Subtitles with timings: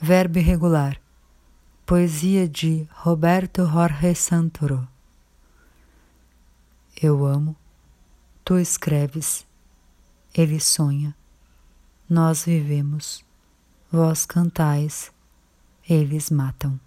[0.00, 1.00] Verbo irregular.
[1.86, 4.86] Poesia de Roberto Jorge Santoro.
[7.00, 7.56] Eu amo,
[8.44, 9.46] tu escreves,
[10.34, 11.16] ele sonha,
[12.08, 13.24] nós vivemos,
[13.90, 15.10] vós cantais,
[15.88, 16.78] eles matam.